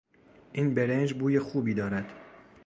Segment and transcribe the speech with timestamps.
[0.53, 2.11] این برنج بوی خوبی دارد.